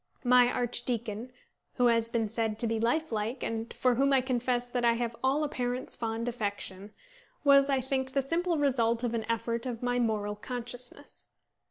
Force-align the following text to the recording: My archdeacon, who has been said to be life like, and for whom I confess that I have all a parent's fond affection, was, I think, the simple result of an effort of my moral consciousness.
My 0.23 0.51
archdeacon, 0.51 1.31
who 1.75 1.85
has 1.85 2.09
been 2.09 2.27
said 2.27 2.57
to 2.57 2.65
be 2.65 2.79
life 2.79 3.11
like, 3.11 3.43
and 3.43 3.71
for 3.71 3.93
whom 3.93 4.13
I 4.13 4.21
confess 4.21 4.67
that 4.67 4.83
I 4.83 4.93
have 4.93 5.15
all 5.23 5.43
a 5.43 5.47
parent's 5.47 5.95
fond 5.95 6.27
affection, 6.27 6.91
was, 7.43 7.69
I 7.69 7.81
think, 7.81 8.13
the 8.13 8.23
simple 8.23 8.57
result 8.57 9.03
of 9.03 9.13
an 9.13 9.29
effort 9.29 9.67
of 9.67 9.83
my 9.83 9.99
moral 9.99 10.35
consciousness. 10.35 11.25